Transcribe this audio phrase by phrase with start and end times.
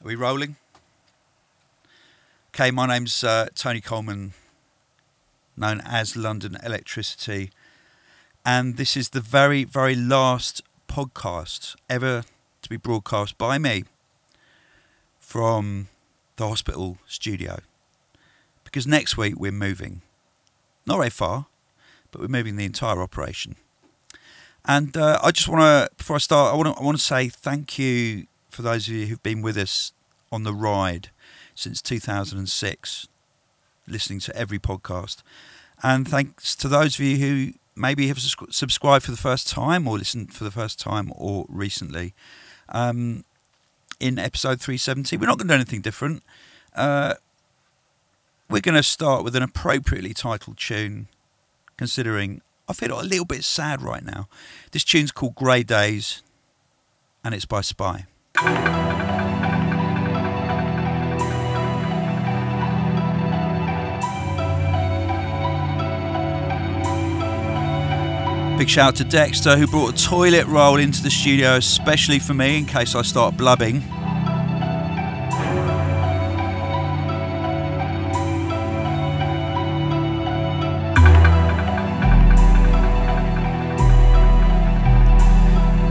[0.00, 0.54] Are we rolling?
[2.54, 4.32] Okay, my name's uh, Tony Coleman,
[5.56, 7.50] known as London Electricity,
[8.46, 12.22] and this is the very, very last podcast ever
[12.62, 13.86] to be broadcast by me
[15.18, 15.88] from
[16.36, 17.58] the hospital studio.
[18.62, 20.02] Because next week we're moving.
[20.86, 21.46] Not very far,
[22.12, 23.56] but we're moving the entire operation.
[24.64, 27.02] And uh, I just want to, before I start, I want to, I want to
[27.02, 28.28] say thank you
[28.58, 29.92] for those of you who've been with us
[30.32, 31.10] on the ride
[31.54, 33.06] since 2006,
[33.86, 35.22] listening to every podcast.
[35.80, 39.96] And thanks to those of you who maybe have subscribed for the first time or
[39.96, 42.14] listened for the first time or recently.
[42.68, 43.24] Um,
[44.00, 46.24] in episode 370, we're not going to do anything different.
[46.74, 47.14] Uh,
[48.50, 51.06] we're going to start with an appropriately titled tune,
[51.76, 54.26] considering I feel a little bit sad right now.
[54.72, 56.24] This tune's called Grey Days,
[57.22, 58.06] and it's by Spy.
[58.38, 58.46] Big
[68.68, 72.58] shout out to Dexter who brought a toilet roll into the studio especially for me
[72.58, 73.82] in case I start blubbing.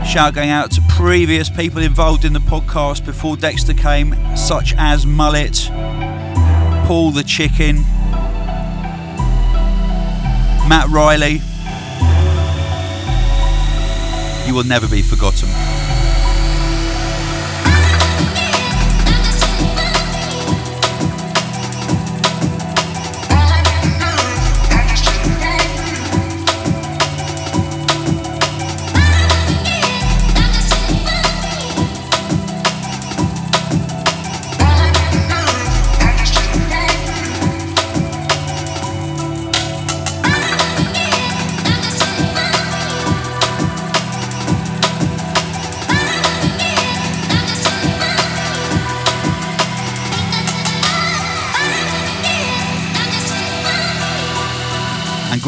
[0.08, 5.04] Shout going out to previous people involved in the podcast before Dexter came, such as
[5.04, 5.68] Mullet,
[6.86, 7.82] Paul the Chicken,
[10.66, 11.42] Matt Riley.
[14.46, 15.67] You will never be forgotten.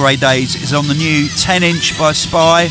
[0.01, 2.69] Grey Days is on the new 10 inch by Spy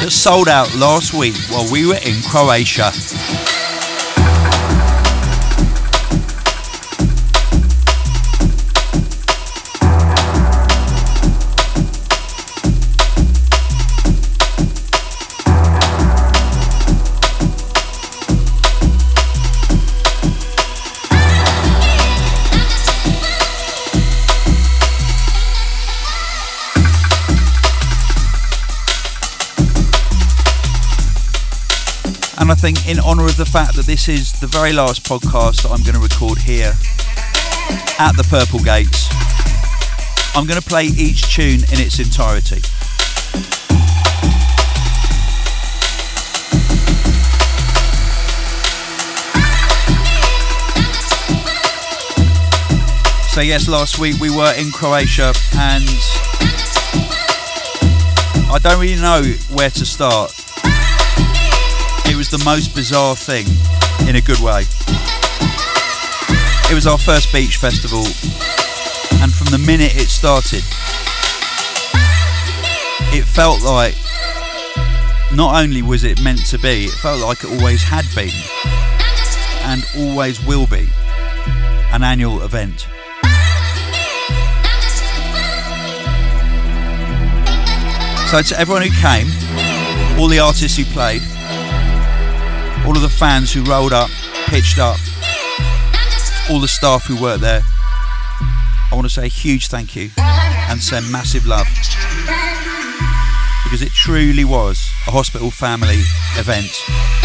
[0.00, 2.90] that sold out last week while we were in Croatia.
[32.62, 35.82] Think, in honour of the fact that this is the very last podcast that I'm
[35.82, 36.74] going to record here
[37.98, 39.08] at the Purple Gates,
[40.36, 42.60] I'm going to play each tune in its entirety.
[53.30, 55.88] So, yes, last week we were in Croatia and
[58.52, 60.41] I don't really know where to start
[62.22, 63.44] was the most bizarre thing
[64.08, 64.60] in a good way.
[66.70, 68.04] It was our first beach festival,
[69.20, 70.62] and from the minute it started,
[73.12, 73.96] it felt like
[75.34, 78.30] not only was it meant to be, it felt like it always had been
[79.64, 80.86] and always will be
[81.90, 82.86] an annual event.
[88.30, 89.26] So, to everyone who came,
[90.20, 91.22] all the artists who played,
[92.84, 94.10] all of the fans who rolled up,
[94.46, 94.98] pitched up,
[96.50, 97.62] all the staff who worked there.
[98.90, 101.66] I want to say a huge thank you and send massive love
[103.64, 106.02] because it truly was a hospital family
[106.36, 107.21] event.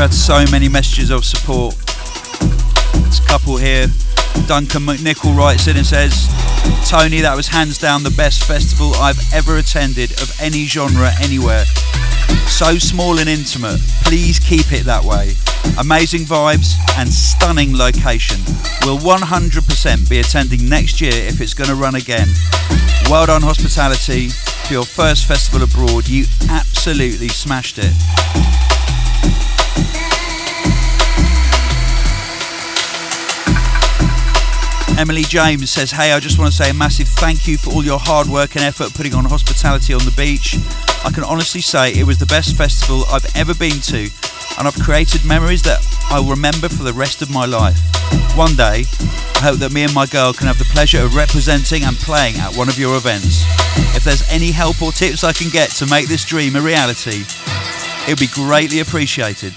[0.00, 1.74] Had so many messages of support.
[2.40, 3.86] A couple here.
[4.46, 6.26] Duncan McNichol writes in and says,
[6.88, 11.66] Tony, that was hands down the best festival I've ever attended of any genre anywhere.
[12.48, 13.78] So small and intimate.
[14.02, 15.34] Please keep it that way.
[15.78, 18.40] Amazing vibes and stunning location.
[18.88, 22.28] We'll 100% be attending next year if it's going to run again.
[23.10, 26.08] Well done, hospitality, for your first festival abroad.
[26.08, 28.69] You absolutely smashed it.
[34.98, 37.84] Emily James says, Hey, I just want to say a massive thank you for all
[37.84, 40.56] your hard work and effort putting on hospitality on the beach.
[41.04, 44.10] I can honestly say it was the best festival I've ever been to,
[44.58, 47.78] and I've created memories that I'll remember for the rest of my life.
[48.36, 48.84] One day,
[49.36, 52.36] I hope that me and my girl can have the pleasure of representing and playing
[52.36, 53.44] at one of your events.
[53.96, 57.24] If there's any help or tips I can get to make this dream a reality,
[58.06, 59.54] it would be greatly appreciated.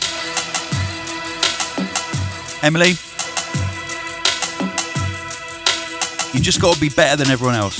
[2.63, 2.95] Emily,
[6.33, 7.77] You just got to be better than everyone else.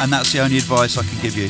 [0.00, 1.48] And that's the only advice I can give you.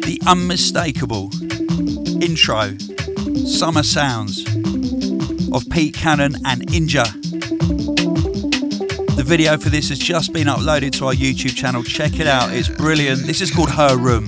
[0.00, 1.30] The unmistakable
[2.22, 2.76] intro,
[3.46, 4.46] summer sounds
[5.52, 7.25] of Pete Cannon and Inja
[9.26, 11.82] video for this has just been uploaded to our YouTube channel.
[11.82, 13.26] Check it out, it's brilliant.
[13.26, 14.26] This is called Her Room.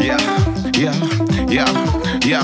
[0.00, 0.16] Yeah,
[0.74, 0.94] yeah,
[1.46, 2.42] yeah, yeah.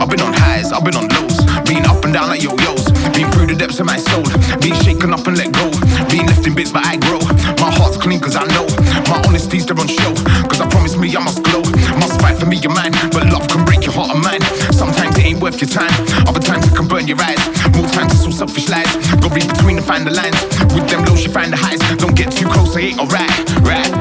[0.00, 1.31] I've been on highs, I've been on lows,
[1.72, 2.84] been up and down like yo-yos,
[3.16, 4.22] been through the depths of my soul,
[4.60, 5.72] been shaken up and let go,
[6.12, 7.20] been left in bits but I grow.
[7.64, 8.68] My heart's clean cause I know
[9.08, 10.12] my honesty's there on show,
[10.52, 11.64] cause I promised me I must glow,
[11.96, 14.44] must fight for me your man, but love can break your heart of mine.
[14.68, 15.92] Sometimes it ain't worth your time,
[16.28, 17.40] other times it can burn your eyes,
[17.72, 18.92] more times it's all selfish lies.
[19.24, 20.36] Go read between and find the lines.
[20.76, 21.80] With them lows, you find the highs.
[21.96, 23.32] Don't get too close, I ain't alright.
[23.64, 23.92] Right.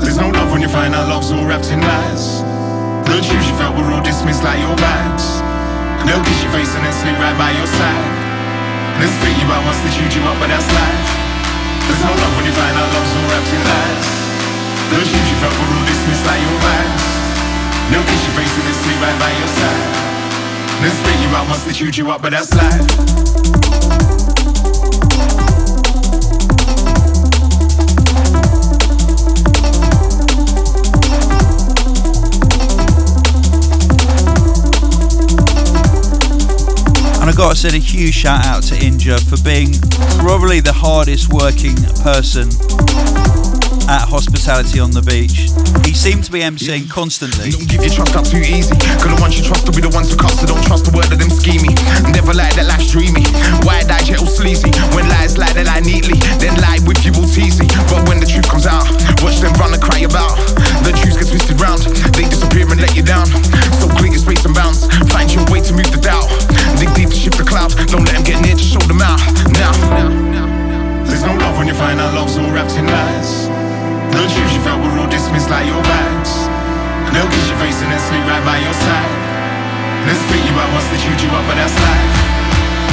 [0.00, 2.40] There's no love when you find out love's all wrapped in lies.
[3.04, 5.45] The truth you felt were all dismissed like your vibes.
[6.06, 8.06] They'll kiss your face and then sleep right by your side.
[9.02, 11.06] They'll spit you out once they chewed you up, but that's life.
[11.82, 14.06] There's no love when you find out love's all wrapped in lies.
[14.86, 17.04] The truth you felt were all dismissed like your vibes.
[17.90, 19.84] They'll kiss your face and then sleep right by your side.
[20.78, 24.15] They'll spit you out once they chewed you up, but that's life.
[37.36, 39.68] I gotta send a huge shout out to Inja for being
[40.16, 42.48] probably the hardest working person
[43.92, 45.52] at hospitality on the beach.
[45.84, 47.52] He seemed to be emceeing constantly.
[47.52, 48.72] Don't give your trust up too easy.
[48.96, 50.40] Cause the ones you trust will be the ones who cost.
[50.40, 51.76] So don't trust the word of them scheming.
[52.08, 53.28] Never lie that life's dreamy.
[53.68, 54.72] Wide eyed, yet all sleazy.
[54.96, 56.16] When lies lie, they lie neatly.
[56.40, 57.68] Then lie with you all teasy.
[57.92, 58.88] But when the truth comes out,
[59.20, 60.40] watch them run and cry about.
[60.88, 61.84] The truth gets twisted round.
[62.16, 63.28] They disappear and let you down.
[63.76, 64.88] So clear your space and bounce.
[65.12, 66.26] Find your way to move the doubt.
[66.80, 67.74] Dig deep to shift the clouds.
[67.90, 69.18] Don't let them get near, just show them out.
[69.58, 69.74] Now.
[71.06, 73.48] There's no love when you find out love's all wrapped in lies.
[74.14, 76.32] The truth you felt were all dismissed like your vibes.
[77.10, 79.14] They'll kiss your face and then sleep right by your side.
[80.06, 82.16] They'll spit you out once they chewed you up, but that's life.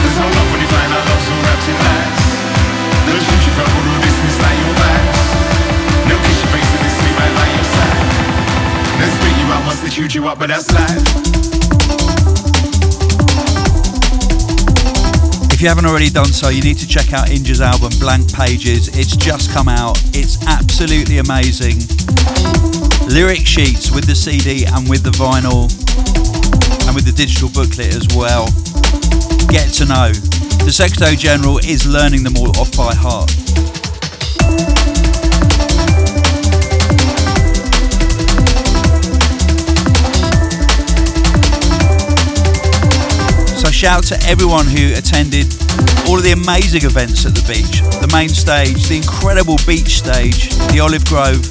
[0.01, 2.21] There's no love when you find out love's all wrapped in lies.
[3.05, 5.21] The truth you felt were all dismissed like your vibes.
[6.09, 8.01] They'll kiss your face and then sleep right by your side.
[8.97, 11.52] They'll spit you out once they chewed you up, but that's life.
[15.63, 18.89] You haven't already done so, you need to check out Inja's album Blank Pages.
[18.99, 19.97] It's just come out.
[20.11, 21.79] It's absolutely amazing.
[23.07, 25.71] Lyric sheets with the CD and with the vinyl
[26.85, 28.51] and with the digital booklet as well.
[29.47, 30.11] Get to know.
[30.67, 33.31] The Sexto General is learning them all off by heart.
[43.83, 45.43] Shout to everyone who attended
[46.07, 47.83] all of the amazing events at the beach.
[47.99, 51.43] The main stage, the incredible beach stage, the Olive Grove,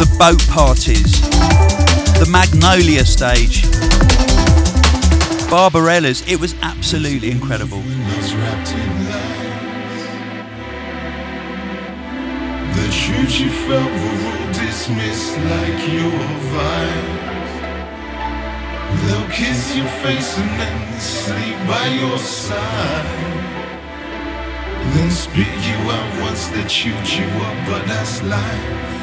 [0.00, 1.20] the boat parties,
[2.16, 3.68] the Magnolia stage,
[5.50, 6.24] Barbarella's.
[6.26, 7.82] It was absolutely incredible.
[12.72, 16.16] The truth you felt were all dismissed like your
[16.48, 17.17] vibe.
[18.90, 23.28] They'll kiss your face and then sleep by your side.
[24.94, 28.98] Then spit you out once they chewed you up, but that's life.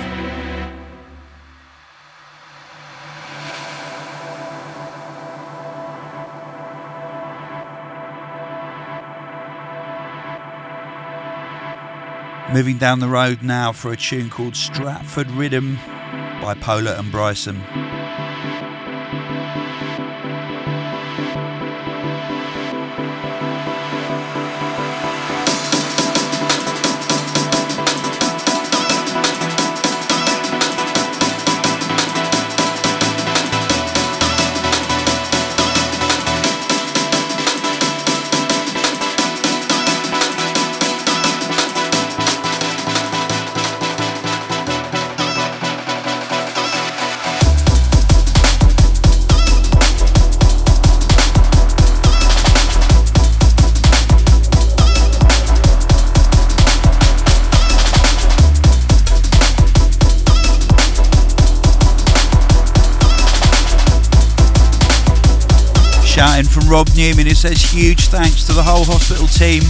[12.51, 15.77] Moving down the road now for a tune called Stratford Rhythm
[16.41, 17.61] by Polar and Bryson.
[66.25, 69.61] Shout in from Rob Newman who says huge thanks to the whole hospital team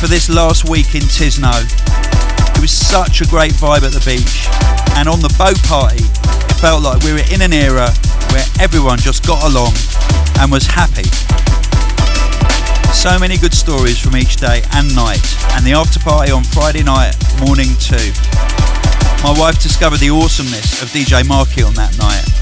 [0.00, 1.54] for this last week in Tisno.
[1.54, 4.50] It was such a great vibe at the beach
[4.98, 7.86] and on the boat party it felt like we were in an era
[8.34, 9.74] where everyone just got along
[10.42, 11.06] and was happy.
[12.90, 15.22] So many good stories from each day and night
[15.54, 17.14] and the after party on Friday night
[17.46, 18.10] morning too.
[19.22, 22.41] My wife discovered the awesomeness of DJ Marky on that night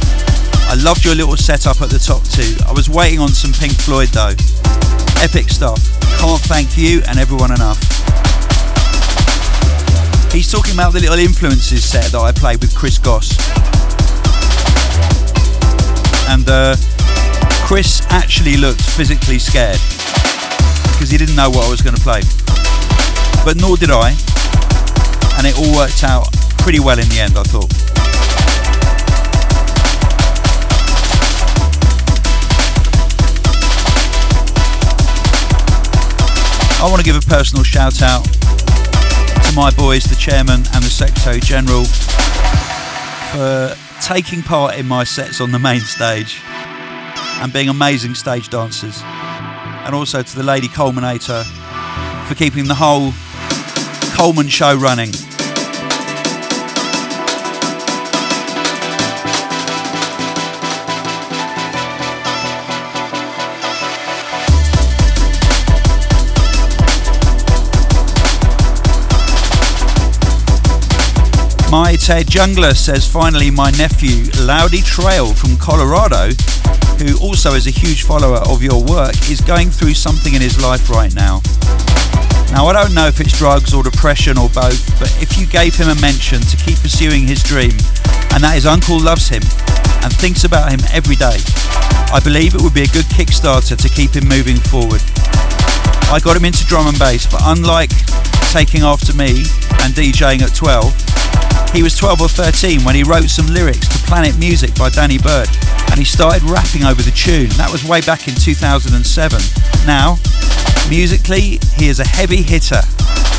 [0.71, 2.55] I loved your little setup at the top too.
[2.62, 4.39] I was waiting on some Pink Floyd though.
[5.19, 5.83] Epic stuff.
[6.23, 7.75] Can't thank you and everyone enough.
[10.31, 13.35] He's talking about the little influences set that I played with Chris Goss.
[16.31, 16.79] And uh,
[17.67, 19.83] Chris actually looked physically scared
[20.95, 22.23] because he didn't know what I was going to play.
[23.43, 24.15] But nor did I.
[25.35, 26.31] And it all worked out
[26.62, 27.89] pretty well in the end, I thought.
[36.81, 40.89] I want to give a personal shout out to my boys, the chairman and the
[40.89, 41.85] secretary general,
[43.31, 46.41] for taking part in my sets on the main stage
[47.43, 49.03] and being amazing stage dancers.
[49.85, 51.45] And also to the lady culminator
[52.27, 53.13] for keeping the whole
[54.17, 55.11] Coleman show running.
[71.71, 76.35] My Ted Jungler says finally my nephew Loudy Trail from Colorado,
[76.99, 80.61] who also is a huge follower of your work, is going through something in his
[80.61, 81.41] life right now.
[82.50, 85.77] Now I don't know if it's drugs or depression or both, but if you gave
[85.77, 87.79] him a mention to keep pursuing his dream,
[88.35, 89.43] and that his uncle loves him
[90.03, 91.39] and thinks about him every day,
[92.11, 95.07] I believe it would be a good kickstarter to keep him moving forward.
[96.11, 97.95] I got him into drum and bass, but unlike
[98.50, 99.47] taking after me
[99.87, 101.11] and DJing at 12,
[101.73, 105.18] he was 12 or 13 when he wrote some lyrics to Planet Music by Danny
[105.18, 105.49] Byrd
[105.90, 107.49] and he started rapping over the tune.
[107.54, 108.99] That was way back in 2007.
[109.87, 110.18] Now,
[110.90, 112.82] musically, he is a heavy hitter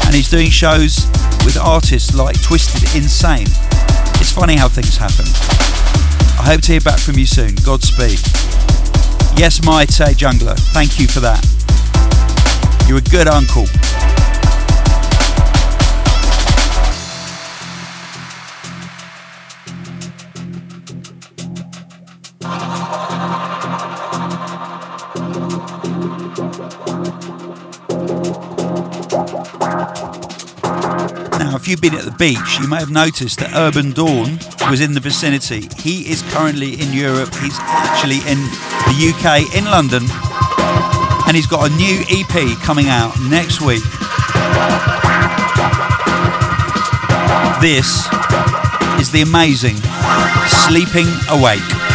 [0.08, 1.08] and he's doing shows
[1.43, 3.48] with artists like Twisted Insane.
[4.24, 5.25] It's funny how things happen.
[6.39, 7.55] I hope to hear back from you soon.
[7.63, 8.20] Godspeed.
[9.36, 11.43] Yes, my Tay Jungler, thank you for that.
[12.88, 13.65] You're a good uncle.
[31.72, 34.38] You've been at the beach, you may have noticed that Urbandawn
[34.70, 35.70] was in the vicinity.
[35.78, 37.34] He is currently in Europe.
[37.36, 38.44] He's actually in
[38.92, 40.04] the UK, in London,
[41.25, 43.84] and he's got a new EP coming out next week.
[47.63, 48.04] This
[49.00, 49.78] is the amazing
[50.68, 51.91] Sleeping Awake.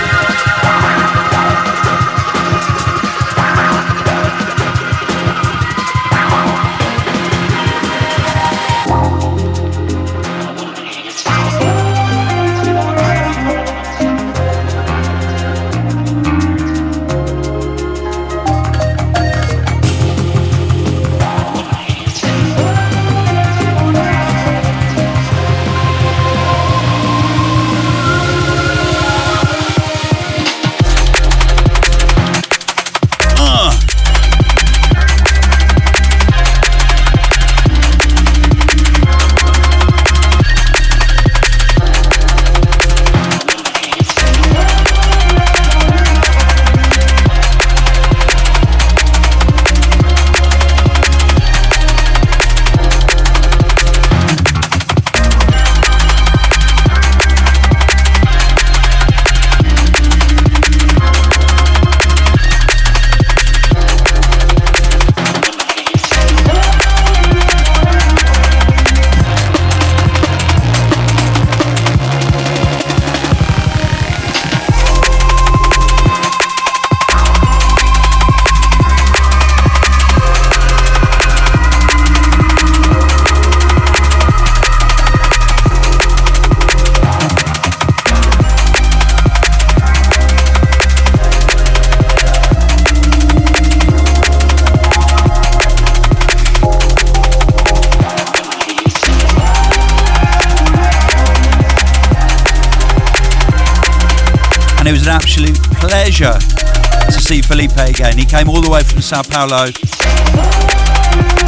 [109.06, 109.66] Sao Paulo,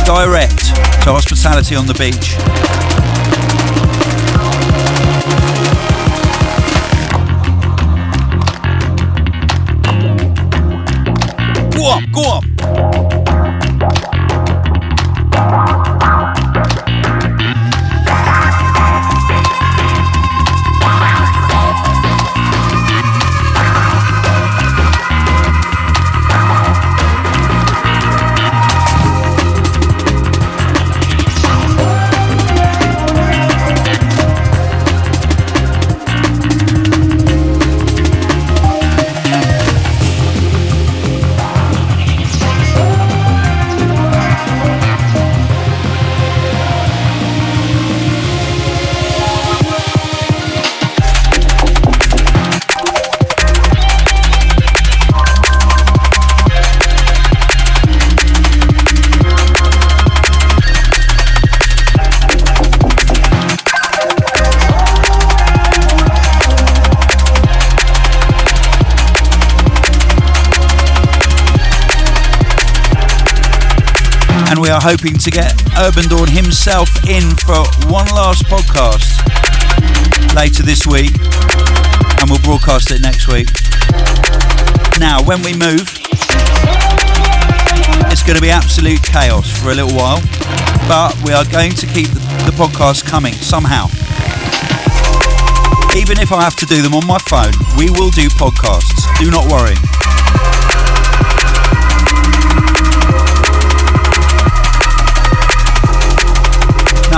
[0.05, 0.73] direct
[1.03, 2.78] to hospitality on the beach.
[74.79, 79.11] Are hoping to get Urbandawn himself in for one last podcast
[80.37, 81.11] later this week,
[82.23, 83.51] and we'll broadcast it next week.
[85.01, 85.83] Now, when we move,
[88.07, 90.23] it's going to be absolute chaos for a little while,
[90.87, 93.87] but we are going to keep the, the podcast coming somehow.
[95.99, 99.03] Even if I have to do them on my phone, we will do podcasts.
[99.19, 99.75] Do not worry.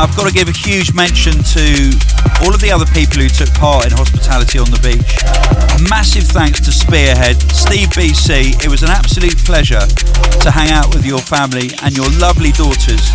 [0.00, 1.64] Now, I've got to give a huge mention to
[2.40, 5.12] all of the other people who took part in hospitality on the beach.
[5.92, 8.64] Massive thanks to Spearhead, Steve BC.
[8.64, 9.84] It was an absolute pleasure
[10.40, 13.12] to hang out with your family and your lovely daughters.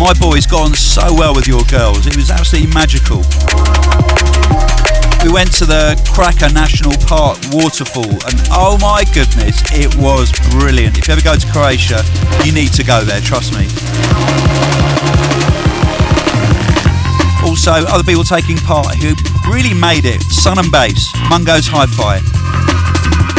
[0.00, 3.20] My boys got on so well with your girls, it was absolutely magical.
[5.20, 10.96] We went to the Krka National Park waterfall, and oh my goodness, it was brilliant.
[10.96, 12.00] If you ever go to Croatia,
[12.48, 13.68] you need to go there, trust me.
[17.58, 19.16] Also, other people taking part who
[19.50, 20.22] really made it.
[20.30, 22.20] Sun and Bass, Mungo's Hi-Fi,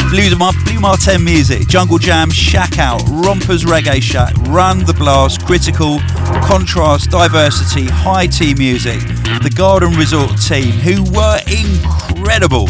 [0.09, 4.93] Blue, Mar- Blu Mar Ten Music, Jungle Jam, Shack Out, Rompers Reggae Shack, Run the
[4.93, 5.99] Blast, Critical,
[6.43, 8.99] Contrast, Diversity, High Tea Music,
[9.41, 12.67] the Garden Resort team, who were incredible.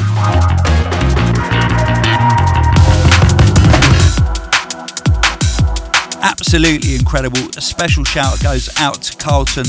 [6.22, 7.40] Absolutely incredible.
[7.58, 9.66] A special shout goes out to Carlton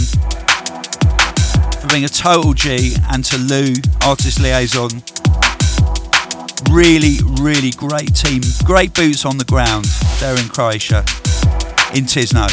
[1.80, 3.72] for being a total G and to Lou,
[4.04, 4.90] artist liaison.
[6.70, 8.42] Really, really great team.
[8.64, 9.86] Great boots on the ground
[10.20, 10.98] there in Croatia,
[11.94, 12.48] in Tisno.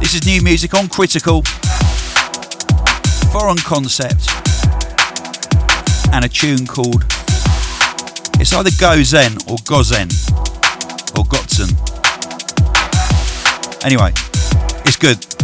[0.00, 1.42] This is new music on Critical,
[3.32, 4.28] Foreign Concept,
[6.12, 7.04] and a tune called
[8.40, 10.08] it's either Gozen or Gozen
[11.18, 11.89] or Gotzen.
[13.82, 14.12] Anyway,
[14.84, 15.39] it's good.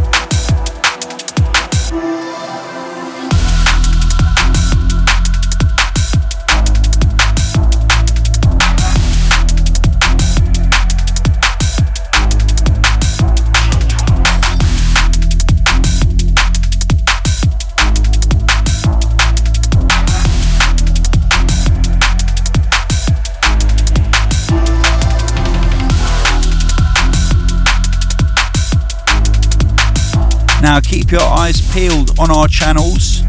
[31.07, 33.23] Keep your eyes peeled on our channels,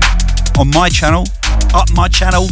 [0.57, 1.25] on my channel,
[1.75, 2.47] up my channel,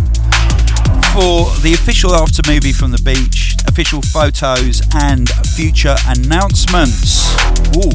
[1.13, 7.33] for the official after movie from the beach, official photos, and future announcements.
[7.75, 7.89] Ooh.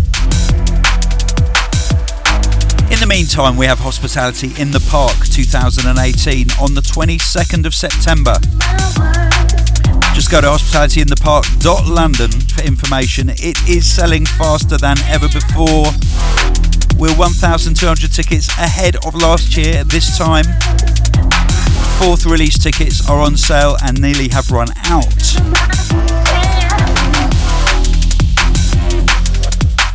[2.90, 8.34] In the meantime, we have Hospitality in the Park 2018 on the 22nd of September.
[10.14, 13.28] Just go to hospitalityinthepark.london for information.
[13.30, 15.92] It is selling faster than ever before.
[17.00, 20.44] We're 1,200 tickets ahead of last year this time.
[21.98, 25.10] Fourth release tickets are on sale and nearly have run out.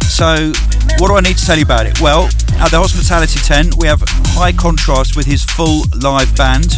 [0.09, 0.51] So,
[0.97, 2.01] what do I need to tell you about it?
[2.01, 2.23] Well,
[2.57, 4.01] at the hospitality tent, we have
[4.33, 6.71] High Contrast with his full live band,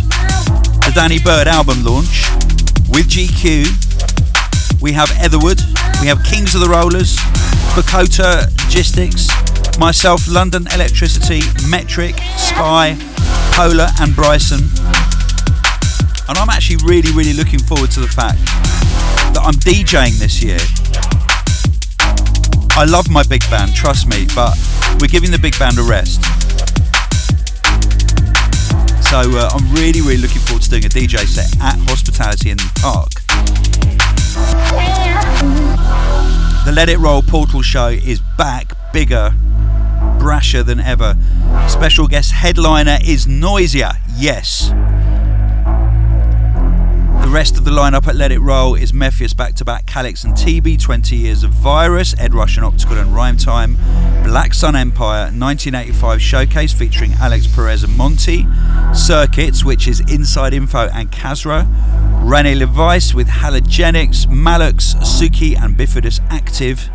[0.84, 2.28] the Danny Byrd album launch
[2.90, 4.82] with GQ.
[4.82, 5.62] We have Etherwood,
[6.02, 7.16] we have Kings of the Rollers,
[7.80, 9.30] Bakota Logistics,
[9.78, 12.98] Myself, London Electricity, Metrik, Spy,
[13.54, 14.60] Polar, and Bryson.
[16.28, 18.40] And I'm actually really, really looking forward to the fact
[19.34, 20.58] that I'm DJing this year.
[22.76, 24.58] I love my big band, trust me, but
[25.00, 26.22] we're giving the big band a rest.
[29.10, 32.58] So uh, I'm really, really looking forward to doing a DJ set at Hospitality in
[32.58, 33.10] the Park.
[36.66, 39.34] The Let It Roll Portal Show is back, bigger,
[40.28, 41.16] brasher than ever.
[41.70, 44.72] Special guest headliner is Noisia, yes.
[47.22, 50.26] The rest of the lineup at Let It Roll is Mefjus back to back, Calyx
[50.26, 53.78] and TB, 20 Years of Virus, Ed Rush and Optical and Rhyme Time,
[54.26, 58.46] Black Sun Empire, 1985 Showcase featuring Alix Perez and Monty,
[58.94, 61.66] Circuits, which is Inside Info and Kasra,
[62.30, 66.90] Rene LaVice with Halogenix, Malux, Suki and Bifidus Active,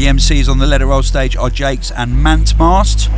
[0.00, 3.10] The MCs on the Let It Roll stage are Jakes and Mantmast.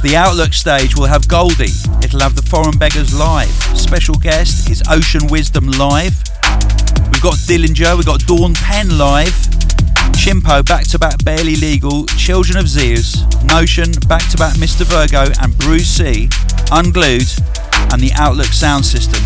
[0.00, 1.76] The Outlook stage will have Goldie.
[2.02, 3.50] It'll have the Foreign Beggars live.
[3.76, 6.16] Special guest is Ocean Wisdom live.
[7.12, 9.36] We've got Dillinja, we've got Dawn Penn live.
[10.16, 14.86] Chimpo back to back Barely Legal, Children of Zeus, Notion back to back Mr.
[14.86, 16.30] Virgo and Bruce C,
[16.72, 17.28] Unglued,
[17.92, 19.20] and the Outlook sound system.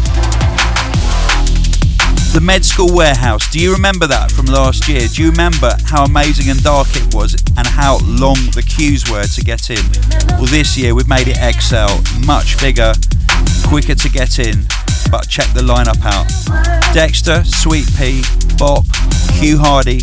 [2.33, 3.51] The Med School Warehouse.
[3.51, 5.09] Do you remember that from last year?
[5.09, 9.25] Do you remember how amazing and dark it was and how long the queues were
[9.25, 9.83] to get in?
[10.37, 11.89] Well, this year we've made it XL,
[12.27, 12.93] much bigger,
[13.67, 14.67] quicker to get in,
[15.11, 16.29] but check the lineup out.
[16.95, 18.23] Dexter, Sweet Pea,
[18.57, 18.85] Bop,
[19.41, 20.03] Hugh Hardy,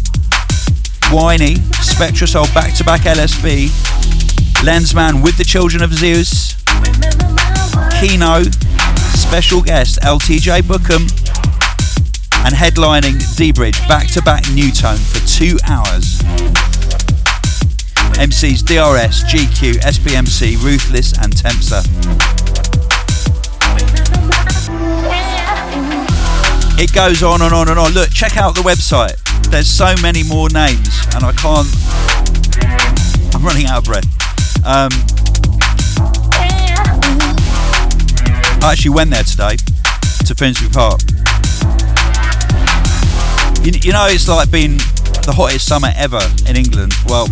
[1.13, 3.69] Whiney, Spectra Soul back to back LSB,
[4.65, 6.55] Lensman with the Children of Zeus,
[8.01, 8.43] Kino,
[9.13, 11.24] special guest LTJ Bukem,
[12.45, 16.21] and headlining dBridge back to back Nu:Tone for two hours.
[18.17, 21.81] MCs DRS, GQ, SBMC, Ruthless, and Tempza.
[26.79, 27.91] It goes on and on and on.
[27.93, 29.15] Look, check out the website.
[29.49, 31.67] There's so many more names, and I can't.
[33.33, 34.05] I'm running out of breath.
[34.65, 34.91] Um,
[38.61, 39.57] I actually went there today
[40.25, 41.01] to Finsbury Park.
[43.65, 44.77] You, you know, it's like being
[45.25, 46.93] the hottest summer ever in England.
[47.07, 47.25] Well,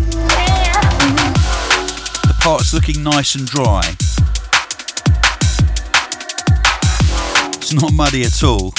[2.24, 3.84] the park's looking nice and dry.
[7.54, 8.74] It's not muddy at all.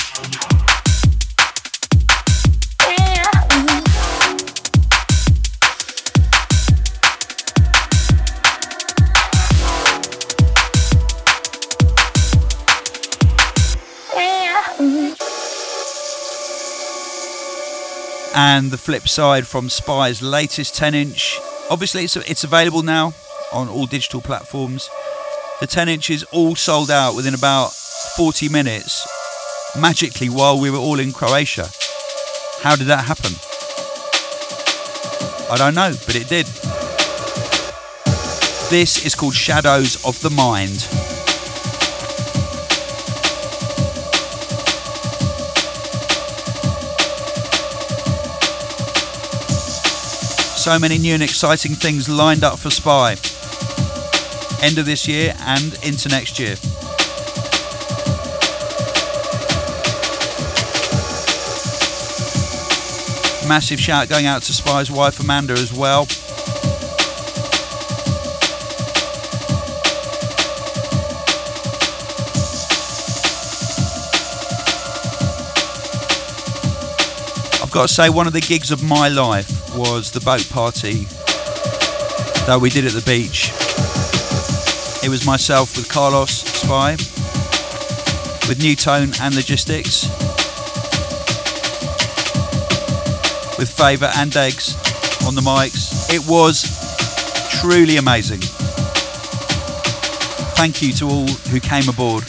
[18.35, 21.39] And the flip side from Spy's latest 10 inch.
[21.71, 23.15] Obviously, it's, it's available now
[23.53, 24.91] on all digital platforms.
[25.61, 27.73] The 10 inch is all sold out within about
[28.17, 29.07] 40 minutes,
[29.79, 31.69] magically, while we were all in Croatia.
[32.63, 33.33] How did that happen?
[35.51, 36.47] I don't know, but it did.
[38.71, 41.14] This is called Shadows of the Mind.
[50.65, 53.11] So many new and exciting things lined up for Spy.
[54.65, 56.57] End of this year and into next year.
[63.47, 66.07] Massive shout going out to Spy's wife Amanda as well.
[77.63, 81.07] I've got to say, one of the gigs of my life was the boat party
[82.47, 83.51] that we did at the beach.
[85.05, 86.93] It was myself with Carlos Spy,
[88.49, 90.09] with Nu:Tone and Logistics,
[93.59, 94.75] with Favour and Eggs
[95.27, 96.11] on the mics.
[96.13, 96.65] It was
[97.61, 98.41] truly amazing.
[100.57, 102.25] Thank you to all who came aboard.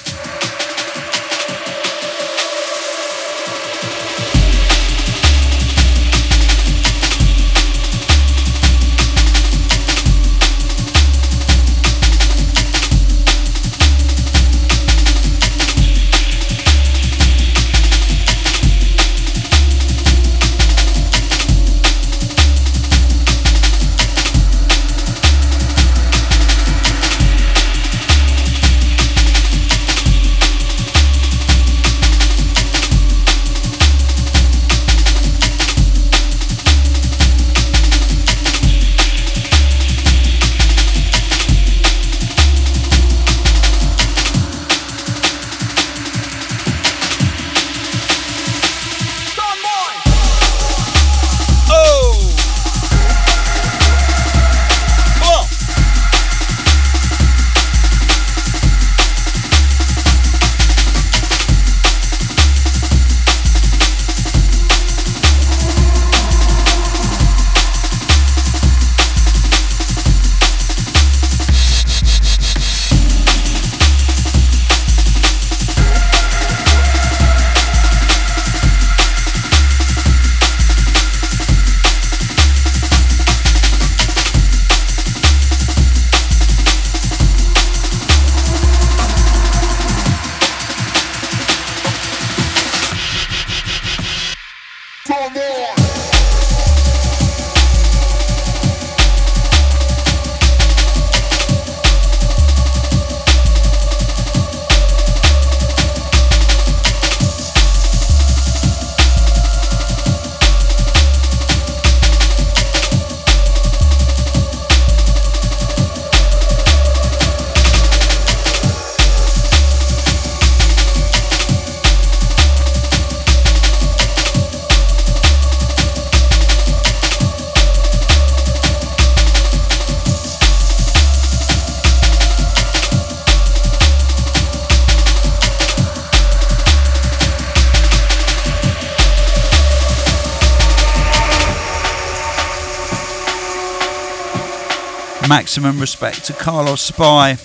[145.35, 147.35] Maximum respect to Carlos Spy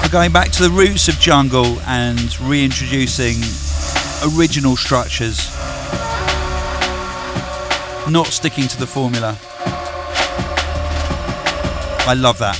[0.00, 3.34] for going back to the roots of jungle and reintroducing
[4.32, 5.52] original structures,
[8.08, 9.36] not sticking to the formula.
[12.06, 12.56] I love that.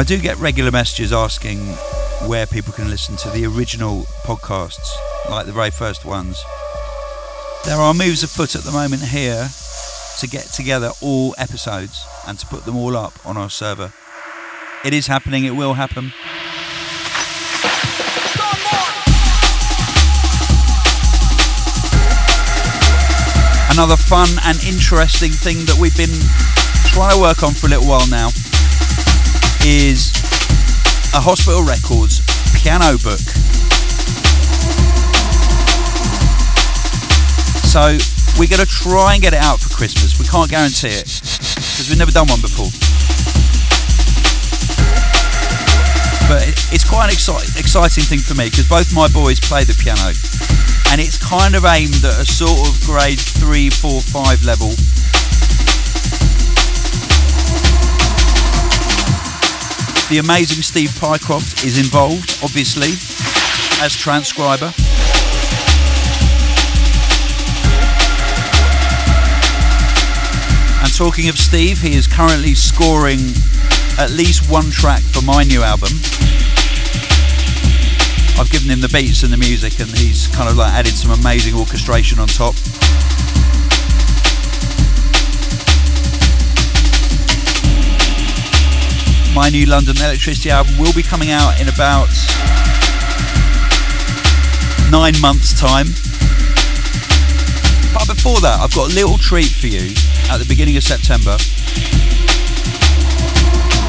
[0.00, 1.58] I do get regular messages asking
[2.26, 4.88] where people can listen to the original podcasts,
[5.28, 6.42] like the very first ones.
[7.66, 9.50] There are moves afoot at the moment here
[10.20, 13.92] to get together all episodes and to put them all up on our server.
[14.86, 16.14] It is happening, it will happen.
[23.70, 26.18] Another fun and interesting thing that we've been
[26.86, 28.30] trying to work on for a little while now
[29.66, 30.12] is
[31.12, 32.24] a Hospital Records
[32.56, 33.20] piano book.
[37.66, 37.96] So
[38.38, 40.18] we're going to try and get it out for Christmas.
[40.18, 42.72] We can't guarantee it because we've never done one before.
[46.30, 49.76] But it's quite an exci- exciting thing for me because both my boys play the
[49.76, 50.14] piano
[50.90, 54.70] and it's kind of aimed at a sort of grade 3, 4, 5 level
[60.10, 62.90] The amazing Steve Pycroft is involved, obviously,
[63.80, 64.74] as transcriber.
[70.82, 73.20] And talking of Steve, he is currently scoring
[74.00, 75.90] at least one track for my new album.
[78.34, 81.12] I've given him the beats and the music, and he's kind of like added some
[81.12, 82.56] amazing orchestration on top.
[89.34, 92.08] My new London Elektricity album will be coming out in about
[94.90, 95.86] nine months' time.
[97.94, 99.94] But before that, I've got a little treat for you
[100.30, 101.36] at the beginning of September.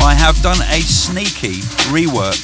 [0.06, 2.38] I have done a sneaky rework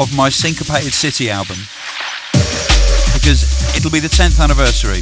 [0.00, 1.58] of my Syncopated City album
[3.14, 5.00] because it'll be the 10th anniversary.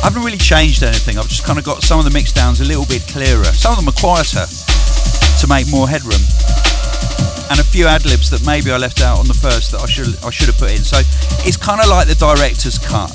[0.00, 1.18] I haven't really changed anything.
[1.18, 3.44] I've just kind of got some of the mix downs a little bit clearer.
[3.52, 6.24] Some of them are quieter to make more headroom.
[7.52, 9.86] And a few ad libs that maybe I left out on the first that I
[9.86, 10.80] should I should have put in.
[10.80, 11.04] So
[11.44, 13.12] it's kind of like the director's cut.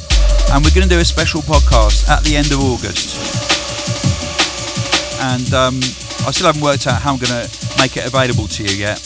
[0.54, 3.18] And we're going to do a special podcast at the end of August.
[5.26, 5.82] And um,
[6.22, 7.50] I still haven't worked out how I'm going to
[7.82, 9.02] make it available to you yet.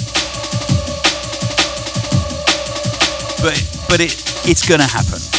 [3.39, 3.55] But
[3.87, 5.38] but it it's going to happen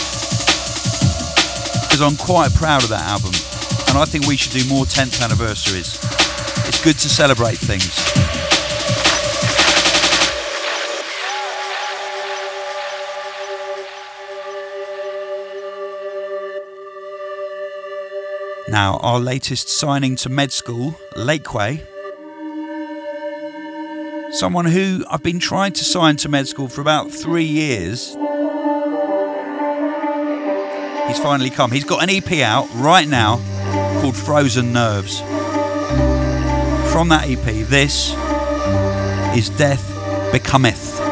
[2.00, 3.32] because I'm quite proud of that album,
[3.88, 5.98] and I think we should do more 10th anniversaries.
[6.66, 7.94] It's good to celebrate things.
[18.70, 21.82] Now, our latest signing to med school, Lakeway.
[24.32, 28.16] Someone who I've been trying to sign to med school for about three years
[31.10, 31.72] He's finally come.
[31.72, 33.38] He's got an EP out right now
[34.00, 35.18] called Frozen Nerves.
[36.92, 38.12] From that EP, this
[39.36, 39.84] is Death
[40.30, 41.09] Becometh.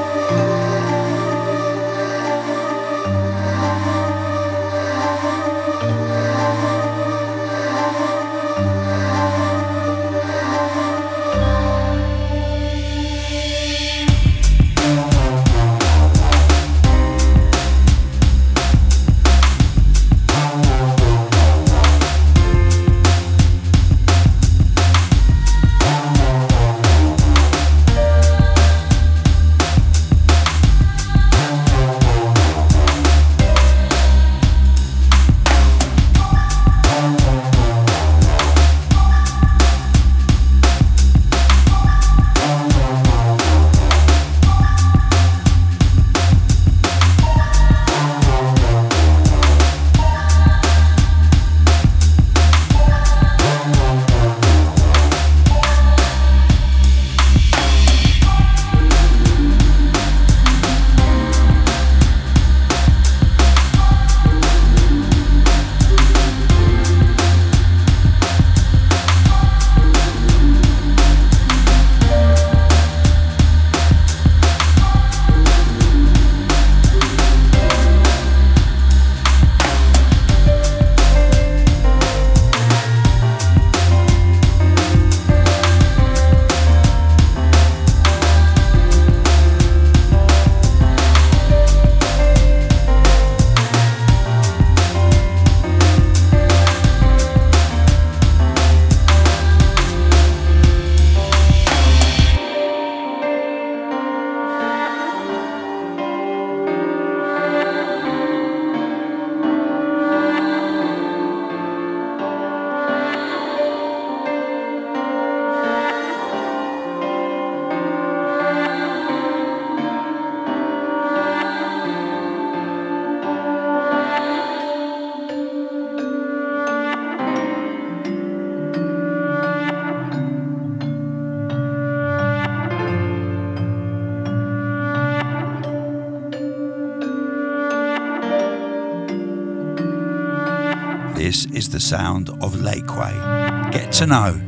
[143.99, 144.48] To know.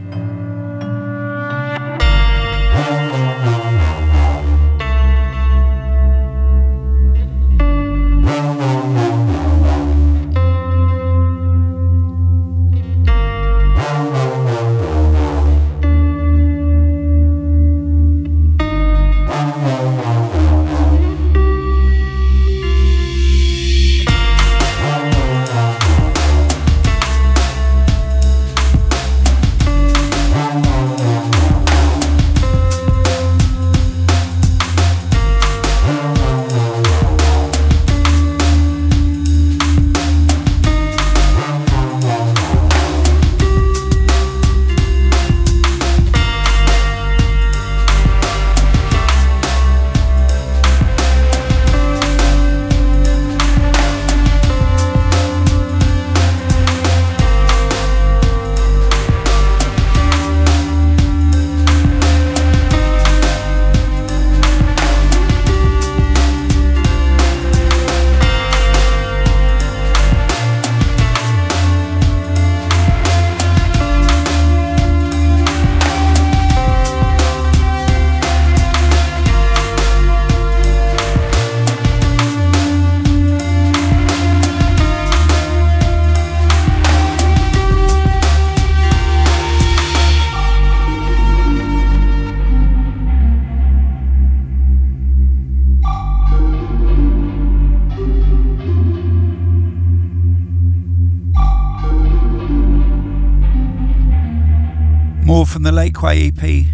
[106.00, 106.64] From EP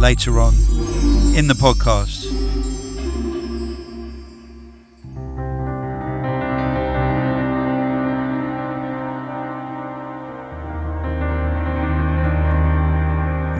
[0.00, 0.54] later on
[1.36, 2.28] in the podcast.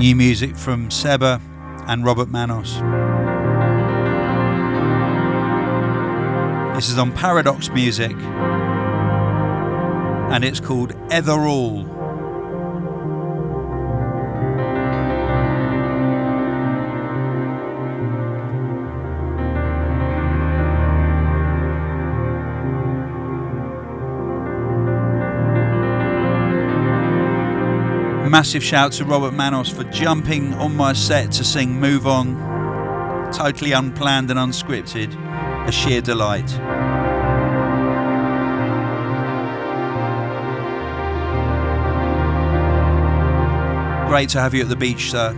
[0.01, 1.41] New music from Seba
[1.87, 2.73] and Robert Manos.
[6.75, 8.17] This is on Paradox Music
[10.33, 12.02] and it's called Etherall.
[28.33, 33.31] Massive shout to Robert Manos for jumping on my set to sing Move On.
[33.31, 35.15] Totally unplanned and unscripted.
[35.69, 36.49] A sheer delight.
[44.09, 45.37] Great to have you at the beach, sir.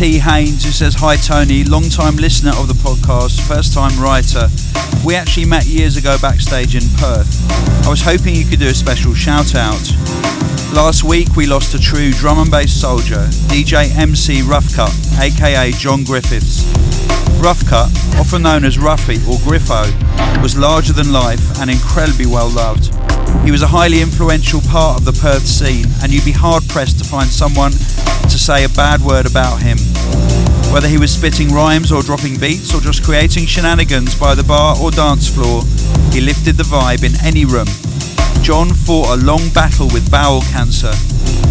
[0.00, 0.18] T.
[0.18, 4.48] Haynes who says, Hi Tony, long time listener of the podcast, first time writer.
[5.04, 7.28] We actually met years ago backstage in Perth.
[7.84, 9.84] I was hoping you could do a special shout out.
[10.72, 14.88] Last week we lost a true drum and bass soldier, DJ MC Roughcut,
[15.20, 16.64] aka John Griffiths.
[17.36, 19.84] Roughcut, often known as Ruffy or Griffo,
[20.40, 22.88] was larger than life and incredibly well loved.
[23.44, 26.98] He was a highly influential part of the Perth scene, and you'd be hard pressed
[26.98, 29.78] to find someone to say a bad word about him.
[30.72, 34.76] Whether he was spitting rhymes or dropping beats or just creating shenanigans by the bar
[34.80, 35.62] or dance floor,
[36.12, 37.66] he lifted the vibe in any room.
[38.42, 40.92] John fought a long battle with bowel cancer.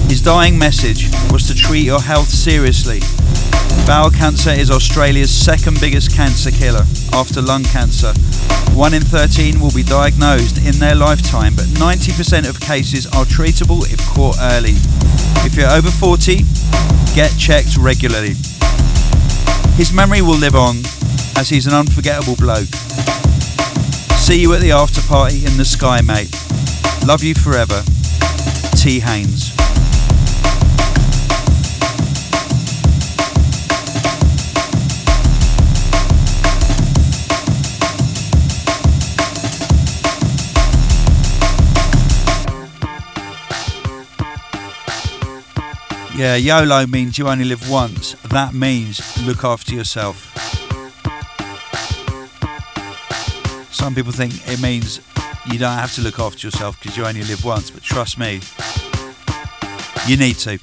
[0.08, 3.02] His dying message was to treat your health seriously.
[3.86, 8.14] Bowel cancer is Australia's second biggest cancer killer after lung cancer.
[8.76, 13.82] 1 in 13 will be diagnosed in their lifetime, but 90% of cases are treatable
[13.92, 14.74] if caught early.
[15.44, 16.44] If you're over 40,
[17.16, 18.36] get checked regularly.
[19.76, 20.78] His memory will live on
[21.36, 22.70] as he's an unforgettable bloke.
[24.16, 26.32] See you at the after party in the sky, mate.
[27.06, 27.82] Love you forever.
[28.76, 29.00] T.
[29.00, 29.59] Haynes.
[46.20, 48.12] Yeah, YOLO means you only live once.
[48.24, 50.36] That means look after yourself.
[53.72, 55.00] Some people think it means
[55.50, 58.42] you don't have to look after yourself because you only live once, but trust me,
[60.08, 60.60] you need to.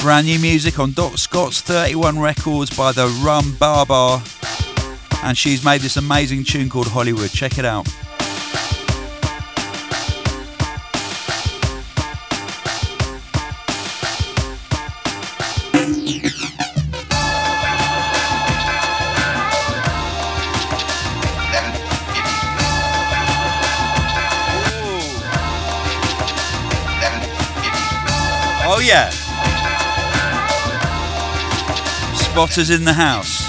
[0.00, 4.22] Brand new music on Doc Scott's 31 Records by the Rum Barbar
[5.24, 7.30] and she's made this amazing tune called Hollywood.
[7.30, 7.88] Check it out.
[28.66, 29.08] Oh yeah.
[32.14, 33.43] Spotters in the house.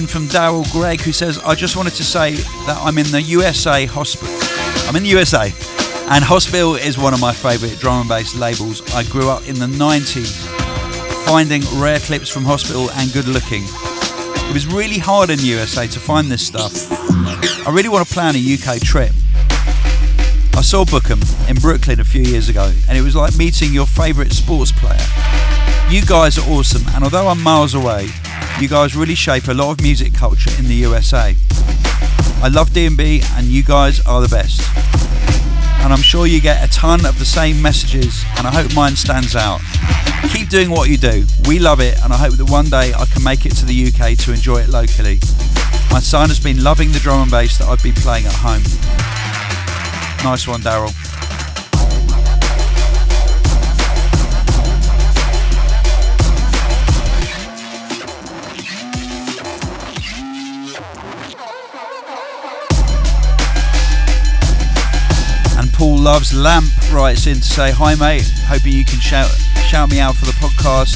[0.00, 2.32] In from Daryl Gregg who says, I just wanted to say
[2.64, 4.34] that I'm in the USA hospital.
[4.88, 5.52] I'm in the USA,
[6.08, 8.80] and Hospital is one of my favourite drum and bass labels.
[8.94, 10.46] I grew up in the 90s
[11.26, 13.64] finding rare clips from Hospital and good looking.
[14.48, 16.72] It was really hard in the USA to find this stuff.
[17.66, 19.12] I really want to plan a UK trip.
[20.56, 21.20] I saw Bukem
[21.50, 25.04] in Brooklyn a few years ago, and it was like meeting your favourite sports player.
[25.90, 28.08] You guys are awesome, and although I'm miles away,
[28.60, 31.34] you guys really shape a lot of music culture in the USA.
[32.42, 34.60] I love D&B and you guys are the best.
[35.80, 38.96] And I'm sure you get a ton of the same messages and I hope mine
[38.96, 39.60] stands out.
[40.30, 41.24] Keep doing what you do.
[41.48, 43.86] We love it and I hope that one day I can make it to the
[43.88, 45.20] UK to enjoy it locally.
[45.90, 48.62] My son has been loving the drum and bass that I've been playing at home.
[50.22, 51.19] Nice one, Daryl.
[65.80, 69.30] Paul Loves Lamp writes in to say, Hi mate, hoping you can shout,
[69.64, 70.92] shout me out for the podcast.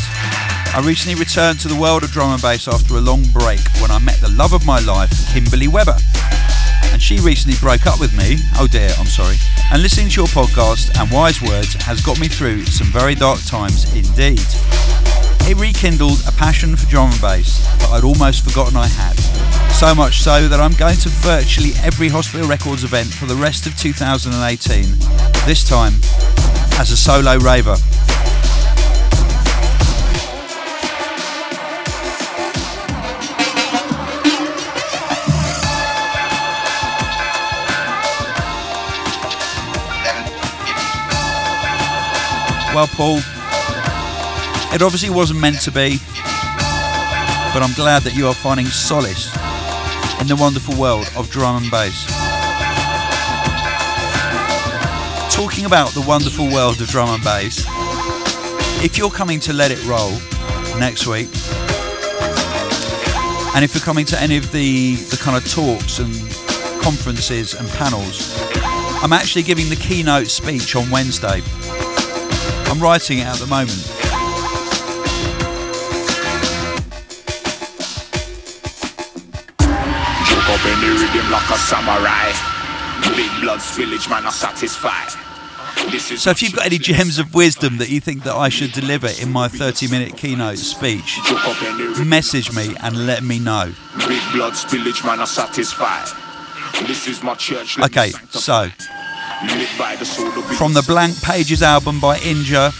[0.76, 3.90] I recently returned to the world of drum and bass after a long break when
[3.90, 5.96] I met the love of my life, Kimberly Weber.
[6.92, 8.36] And she recently broke up with me.
[8.60, 9.36] Oh dear, I'm sorry.
[9.72, 13.40] And listening to your podcast and wise words has got me through some very dark
[13.46, 14.44] times indeed.
[15.48, 19.16] It rekindled a passion for drum and bass that I'd almost forgotten I had.
[19.84, 23.66] So much so that I'm going to virtually every Hospital Records event for the rest
[23.66, 24.82] of 2018,
[25.44, 25.92] this time
[26.80, 27.76] as a solo raver.
[42.74, 43.18] Well, Paul,
[44.74, 45.98] it obviously wasn't meant to be,
[47.52, 49.43] but I'm glad that you are finding solace
[50.24, 52.06] in the wonderful world of drum and bass.
[55.34, 57.66] Talking about the wonderful world of drum and bass,
[58.82, 60.12] if you're coming to Let It Roll
[60.78, 61.28] next week,
[63.54, 66.14] and if you're coming to any of the, the kind of talks and
[66.82, 68.34] conferences and panels,
[69.02, 71.42] I'm actually giving the keynote speech on Wednesday.
[72.70, 73.93] I'm writing it at the moment.
[81.64, 82.32] Samurai.
[83.16, 85.10] Big bloods village man are satisfied.
[86.16, 89.08] So if you've got any gems of wisdom that you think that I should deliver
[89.20, 92.08] in my 30 minute keynote speech, Juke up any rhythm.
[92.08, 93.72] message me and let me know.
[94.06, 96.06] Big bloods village man are satisfied.
[96.86, 97.78] This is my church.
[97.78, 98.68] Okay, so
[99.42, 100.82] Lit by the soul of from the.
[100.82, 102.72] Blank Pages album by Inja,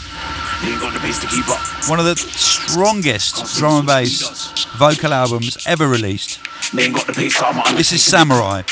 [1.89, 6.41] one of the strongest drum and bass vocal albums ever released.
[6.73, 7.77] They ain't got the pace, so I'm on.
[7.77, 8.62] This is Samurai,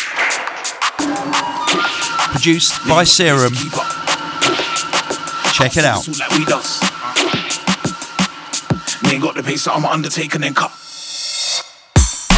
[2.33, 3.55] produced by Serum.
[5.53, 6.09] Check it out.
[6.09, 6.81] Like we does.
[9.03, 10.73] They ain't got the pace, so I'm an undertaker then cut.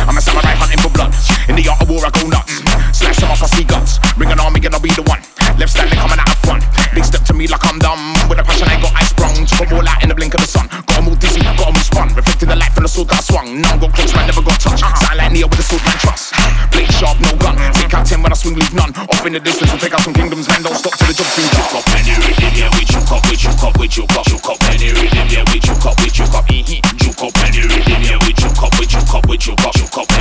[0.06, 1.14] I'm a samurai hunting for blood.
[1.48, 2.52] In the art of war, I go nuts.
[2.98, 3.98] Slash them up, I see guts.
[4.14, 5.22] Bring an army, and I'll be the one.
[5.58, 6.64] Left standing, coming out of front.
[6.94, 8.14] Big step to me like I'm dumb.
[8.28, 9.46] With a passion, I got ice sprung.
[9.46, 10.66] Took 'em all out in the blink of the sun.
[10.86, 12.08] Got 'em all dizzy, got 'em all spun.
[12.14, 13.60] Reflecting the light from the sword that I swung.
[13.60, 14.82] None got close, man, never got touched.
[14.82, 16.34] Sound like Neo with a sword, man, trust.
[16.72, 17.56] Blade sharp, no gun.
[17.72, 18.92] Take out 10 when I swing, leave none.
[19.10, 20.62] Off in the distance, we'll take out some kingdoms, man.
[20.62, 21.62] Don't stop till the job's been done.
[21.70, 24.26] Choke up any rhythm, yeah, we choke up, we choke up, we choke up.
[24.26, 26.44] Choke up any rhythm, yeah, we choke up, we choke up.
[26.50, 26.80] Eh, eh.
[26.98, 29.74] Choke up any rhythm, yeah, we choke up, we choke up, we choke up.
[29.74, 30.13] Choke up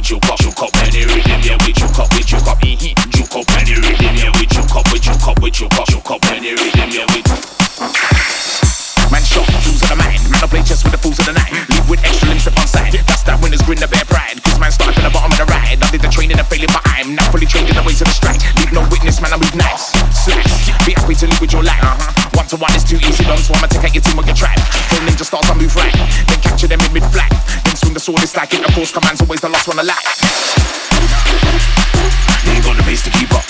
[0.00, 0.40] we choke up.
[0.40, 2.56] Choke up any rhythm, yeah, we choke up, we choke up.
[2.64, 2.96] Eh.
[3.12, 5.86] Choke up any rhythm, yeah, we choke up, we choke up, we choke up.
[5.92, 7.20] Choke up any rhythm, yeah, we
[9.12, 10.22] Man shot, tools of the mind.
[10.32, 11.52] Man, I play chess with the fools of the night.
[11.68, 12.96] Leave with extra limbs upon side.
[13.04, 14.40] That's that winner's grin, the bare pride.
[14.40, 15.76] Cause man started from the bottom of the ride.
[15.82, 18.08] I did the training and failing, but I'm not fully trained in the ways of
[18.08, 18.40] the strike.
[18.56, 19.92] Leave no witness, man, I move nice.
[20.16, 21.82] Slash, be happy to live with your life.
[21.82, 22.38] Uh-huh.
[22.40, 24.38] One to one is too easy done, so I'ma take out your team on your
[24.38, 24.56] track.
[24.88, 25.92] Phone ninja starts, I move right.
[26.24, 27.04] Then capture them in mid
[27.90, 28.64] swing the sword, it's like it.
[28.66, 29.96] Of course, command's always the last one alive.
[32.44, 33.49] They ain't got the pace to keep up.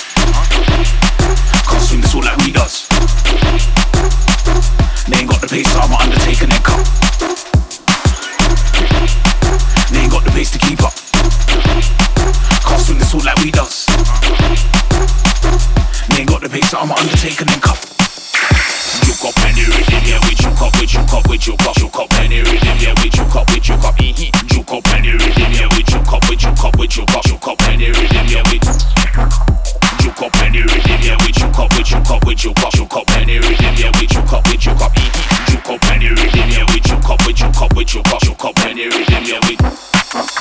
[32.43, 34.57] We juke up, we juke up, juke up any rhythm, yeah, we juke up, we
[34.57, 35.45] juke up, eh, eh.
[35.51, 38.45] Juke up any rhythm, yeah, we juke up, we juke up, we juke up, juke
[38.45, 40.40] up any rhythm, yeah, we.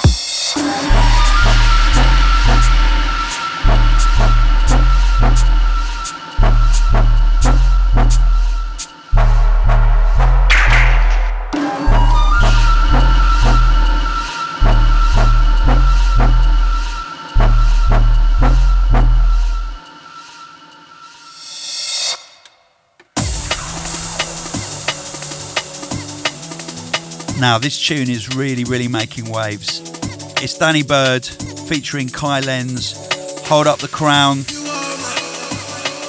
[27.40, 29.80] Now, this tune is really, really making waves.
[30.44, 32.92] It's Danny Byrd featuring Kai Lenz,
[33.48, 34.42] Hold Up the Crown.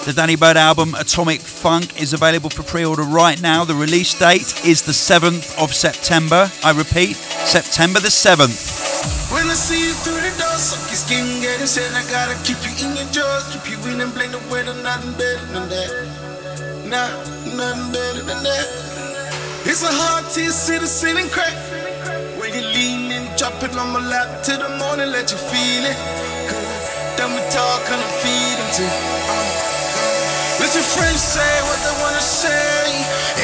[0.04, 3.64] The Danny Byrd album Atomic Funk is available for pre order right now.
[3.64, 6.52] The release date is the 7th of September.
[6.66, 9.32] I repeat, September the 7th.
[9.32, 11.96] When I see you through the door, suck your skin, get inside.
[11.96, 15.14] I gotta keep you in your jaws, keep you in and blame the weather, nothing
[15.14, 15.92] better than that.
[16.92, 17.08] Nah,
[17.56, 18.91] nothing better than that.
[19.64, 21.54] It's a hard to see the ceiling crack.
[22.42, 25.86] When you lean and drop it on my lap till the morning, let you feel
[25.86, 25.98] it.
[27.14, 28.90] Then we talk and I feed them too.
[28.90, 30.62] Uh, uh.
[30.66, 32.90] Let your friends say what they wanna say.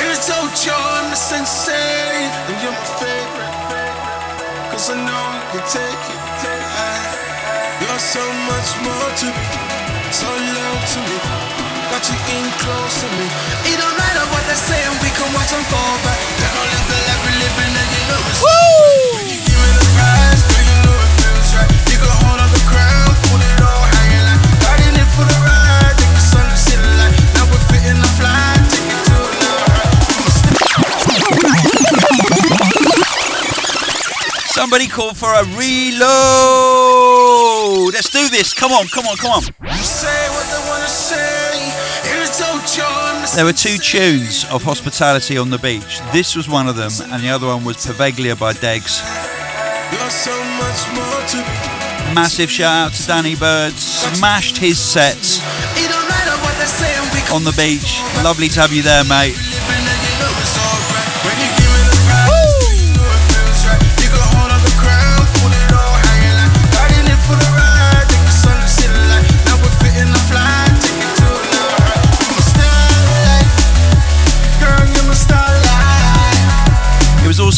[0.02, 2.26] In the dojo, I'm the sensei.
[2.50, 3.56] And you're my favorite.
[4.74, 6.22] Cause I know you can take it.
[6.82, 7.14] Uh,
[7.86, 9.46] you're so much more to me.
[10.10, 11.67] So low to me.
[11.88, 13.26] Got you in close to me.
[13.64, 16.20] It don't matter what they say, we can watch them fall back.
[16.36, 18.44] They don't live the life we living, and you know it's
[19.16, 21.72] When you give me the prize, do you know it feels right?
[21.88, 24.44] You can hold on the crown, put it all hanging like.
[24.60, 27.16] Got it for the ride, take the sun to sit like.
[27.40, 28.36] Now we're fitting the fly,
[28.68, 29.18] take it to
[34.52, 36.04] Somebody call for a reload.
[37.96, 38.54] Let's do this.
[38.54, 39.42] Come on, come on, come on.
[39.80, 41.57] Say what they wanna say.
[43.38, 46.02] There were two tunes of hospitality on the beach.
[46.12, 48.98] This was one of them, and the other one was Paveglia by Degs.
[49.94, 52.16] You're so much more to me.
[52.16, 53.74] Massive shout out to Danny Byrd.
[53.74, 55.38] Smashed his sets
[55.78, 58.02] It don't matter what they say, we can on the beach.
[58.24, 59.47] Lovely to have you there, mate.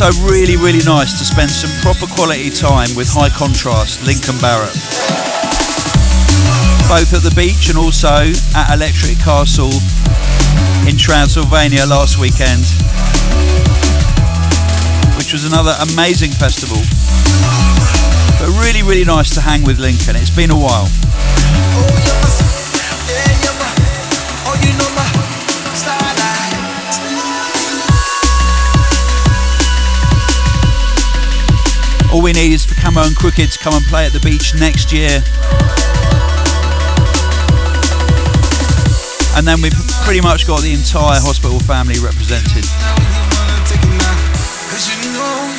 [0.01, 4.71] Also really, really nice to spend some proper quality time with high contrast Lincoln Barrett.
[6.87, 9.75] Both at the beach and also at Electric Castle
[10.87, 12.63] in Transylvania last weekend,
[15.19, 16.79] which was another amazing festival.
[18.39, 20.15] But really, really nice to hang with Lincoln.
[20.15, 20.87] It's been a while.
[32.11, 34.55] All we need is for Camo and Krooked to come and play at the beach
[34.55, 35.21] next year.
[39.37, 42.65] And then we've pretty much got the entire hospital family represented.
[44.89, 45.49] You know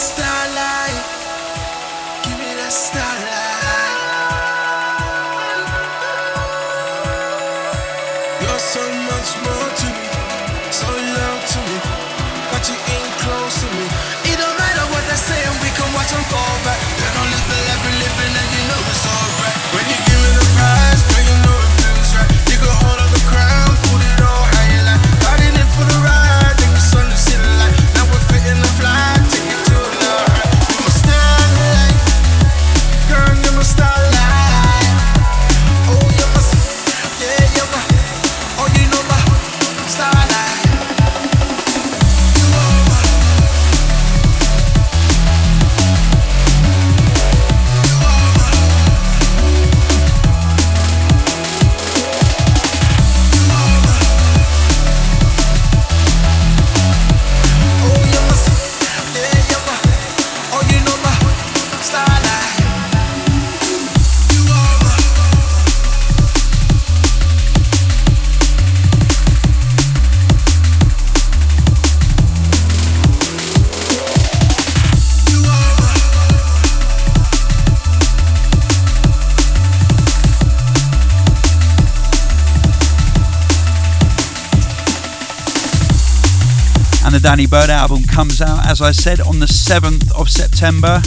[0.00, 0.29] Give
[87.30, 91.00] Danny Byrd album comes out, as I said, on the 7th of September.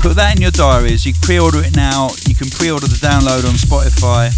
[0.00, 1.04] Put that in your diaries.
[1.04, 2.10] You pre order it now.
[2.24, 4.30] You can pre order the download on Spotify.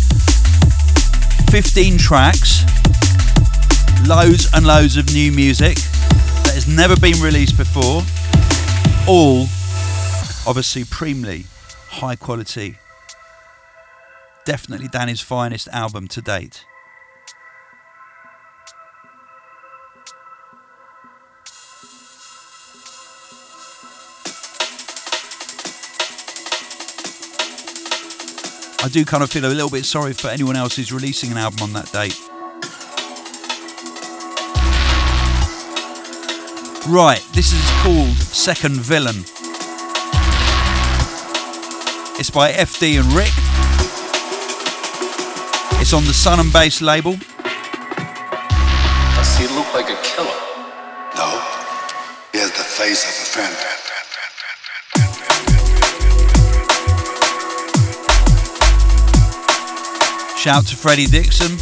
[1.50, 2.64] 15 tracks,
[4.08, 8.00] loads and loads of new music that has never been released before.
[9.06, 9.42] All
[10.48, 11.44] of a supremely
[11.90, 12.78] high quality.
[14.46, 16.64] Definitely Danny's finest album to date.
[28.80, 31.36] I do kind of feel a little bit sorry for anyone else who's releasing an
[31.36, 32.16] album on that date.
[36.88, 39.24] Right, this is called Second Villain.
[42.20, 43.32] It's by FD and Rick.
[45.80, 47.12] It's on the Sun and Bass label.
[49.16, 50.38] Does he look like a killer?
[51.16, 51.42] No.
[52.32, 53.87] He has the face of a friend.
[60.38, 61.58] Shout to Freddie Dixon.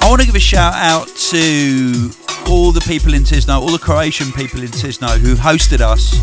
[0.00, 2.12] I want to give a shout out to
[2.46, 6.14] all the people in Tisno, all the Croatian people in Tisno who hosted us.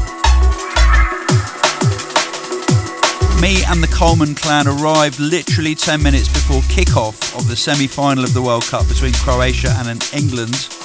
[3.41, 8.33] Me and the Colman clan arrived literally 10 minutes before kick-off of the semi-final of
[8.33, 10.78] the World Cup between Croatia and England.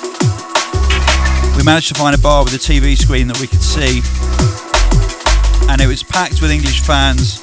[1.64, 4.02] We managed to find a bar with a TV screen that we could see,
[5.72, 7.42] and it was packed with English fans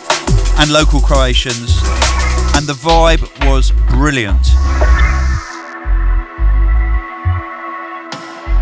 [0.59, 1.81] and local Croatians,
[2.53, 4.45] and the vibe was brilliant.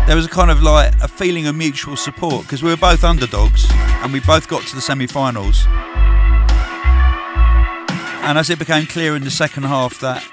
[0.06, 3.04] There was a kind of like a feeling of mutual support because we were both
[3.04, 5.66] underdogs and we both got to the semi finals.
[8.24, 10.26] And as it became clear in the second half that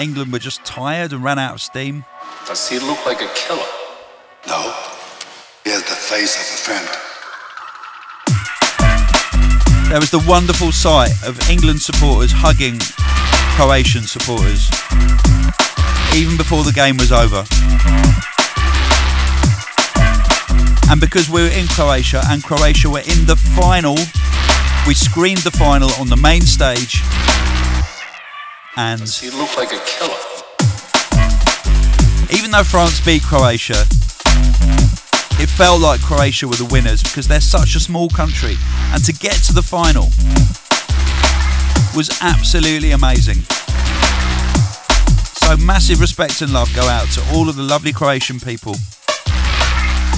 [0.00, 2.04] England were just tired and ran out of steam,
[2.48, 3.81] Does he look like a killer?
[4.46, 4.74] No.
[5.64, 6.88] He has the face of a friend.
[9.90, 12.78] there was the wonderful sight of England supporters hugging
[13.56, 14.70] Croatian supporters
[16.16, 17.44] even before the game was over.
[20.90, 23.96] And because we were in Croatia and Croatia were in the final,
[24.86, 27.00] we screened the final on the main stage.
[28.76, 30.18] And Does he looked like a killer?
[32.32, 33.84] even though France beat Croatia,
[35.42, 38.54] it felt like Croatia were the winners because they're such a small country.
[38.92, 40.04] And to get to the final
[41.96, 43.42] was absolutely amazing.
[45.42, 48.76] So, massive respect and love go out to all of the lovely Croatian people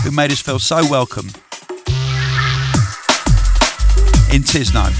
[0.03, 1.29] who made us feel so welcome
[4.31, 4.93] in Tisno.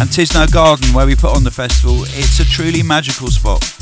[0.00, 3.77] And Tisno Garden, where we put on the festival, it's a truly magical spot.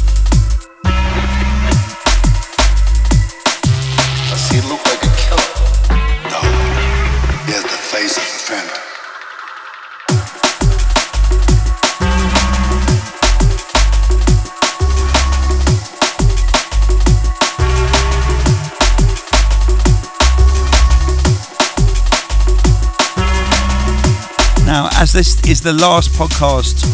[24.67, 26.85] Now, as this is the last podcast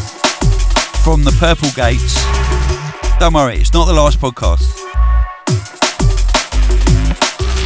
[1.02, 2.14] from the Purple Gates,
[3.22, 4.66] don't worry, it's not the last podcast.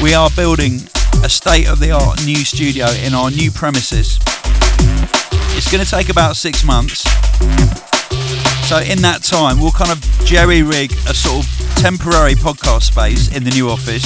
[0.02, 0.82] We are building
[1.24, 4.18] a state of the art new studio in our new premises.
[5.56, 7.08] It's going to take about six months.
[8.68, 13.34] So, in that time, we'll kind of jerry rig a sort of temporary podcast space
[13.34, 14.04] in the new office,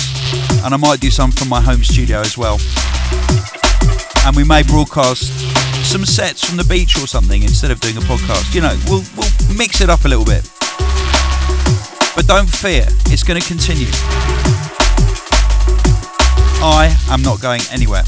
[0.63, 2.61] and I might do some from my home studio as well.
[4.25, 5.35] And we may broadcast
[5.83, 8.55] some sets from the beach or something instead of doing a podcast.
[8.55, 10.49] You know, we'll we'll mix it up a little bit.
[12.17, 13.87] But don't fear, it's going to continue.
[16.63, 18.03] I am not going anywhere.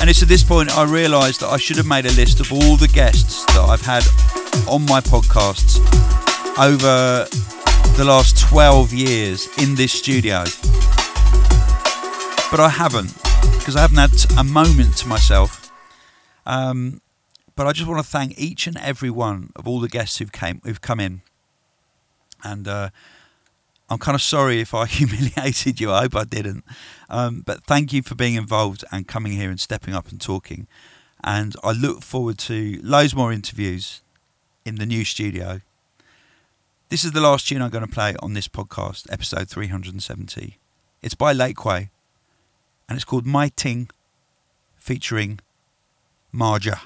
[0.00, 2.52] And it's at this point I realised that I should have made a list of
[2.52, 4.04] all the guests that I've had
[4.68, 5.80] on my podcasts
[6.58, 7.26] over
[7.96, 10.44] the last 12 years in this studio.
[12.50, 13.12] But I haven't,
[13.58, 15.70] because I haven't had a moment to myself.
[16.46, 17.02] Um,
[17.56, 20.32] but I just want to thank each and every one of all the guests who've
[20.32, 21.20] came who've come in.
[22.42, 22.90] And uh,
[23.90, 25.92] I'm kind of sorry if I humiliated you.
[25.92, 26.64] I hope I didn't.
[27.10, 30.68] Um, but thank you for being involved and coming here and stepping up and talking.
[31.22, 34.02] And I look forward to loads more interviews
[34.64, 35.60] in the new studio.
[36.88, 40.56] This is the last tune I'm going to play on this podcast, episode 370.
[41.02, 41.88] It's by Lakeway
[42.88, 43.90] and it's called My Ting
[44.76, 45.40] featuring
[46.32, 46.82] Marja.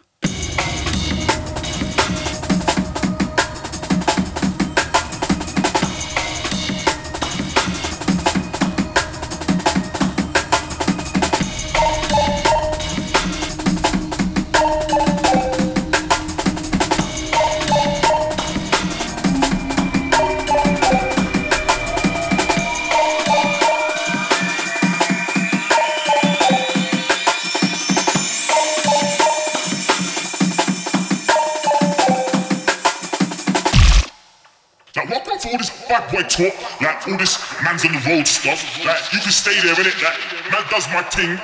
[36.41, 38.61] Talk, like all this man's on the road stuff.
[38.85, 39.97] Like you can stay there, innit?
[40.03, 40.19] Like
[40.51, 41.39] man does my thing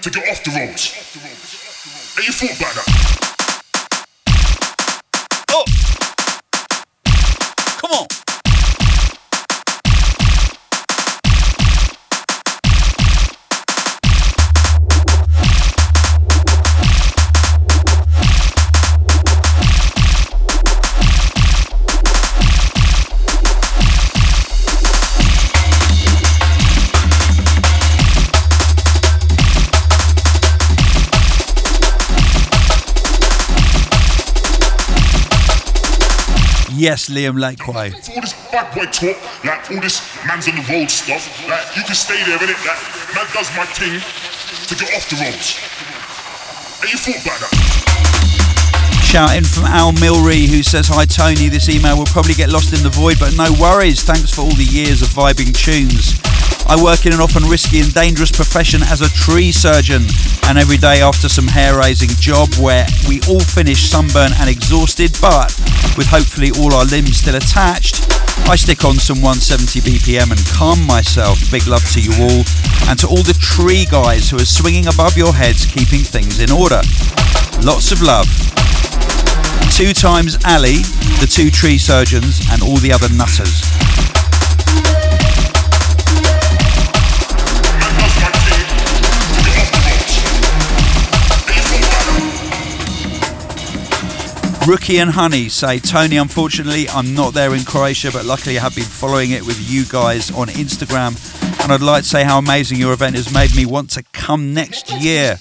[0.00, 0.94] to get off the roads.
[2.16, 3.17] And you thought about that?
[36.88, 37.92] Yes, Liam Lakeway.
[37.92, 41.20] All this bad boy talk, like all this man's on the road stuff.
[41.46, 42.56] Like you can stay there, innit?
[42.64, 42.80] Like
[43.12, 45.60] man does my thing to get off the roads.
[46.80, 49.04] And you thought about that?
[49.04, 52.72] Shout in from Al Milry who says, Hi Tony, this email will probably get lost
[52.72, 54.02] in the void, but no worries.
[54.02, 56.17] Thanks for all the years of vibing tunes.
[56.68, 60.04] I work in an often risky and dangerous profession as a tree surgeon,
[60.44, 65.16] and every day after some hair raising job where we all finish sunburnt and exhausted,
[65.16, 65.48] but
[65.96, 68.04] with hopefully all our limbs still attached,
[68.44, 71.40] I stick on some 170 BPM and calm myself.
[71.50, 72.44] Big love to you all,
[72.92, 76.52] and to all the tree guys who are swinging above your heads, keeping things in
[76.52, 76.84] order.
[77.64, 78.28] Lots of love.
[79.72, 80.84] Two times Ali,
[81.24, 83.64] the two tree surgeons, and all the other nutters.
[94.68, 98.74] Rookie and Honey say, Tony, unfortunately, I'm not there in Croatia, but luckily I have
[98.74, 101.16] been following it with you guys on Instagram.
[101.62, 104.52] And I'd like to say how amazing your event has made me want to come
[104.52, 105.38] next year.